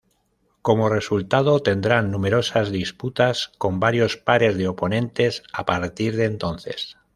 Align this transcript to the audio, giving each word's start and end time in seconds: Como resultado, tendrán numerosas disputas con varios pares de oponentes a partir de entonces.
Como 0.63 0.89
resultado, 0.89 1.59
tendrán 1.59 2.09
numerosas 2.09 2.71
disputas 2.71 3.51
con 3.59 3.79
varios 3.79 4.17
pares 4.17 4.57
de 4.57 4.67
oponentes 4.67 5.43
a 5.53 5.63
partir 5.63 6.15
de 6.17 6.25
entonces. 6.25 6.97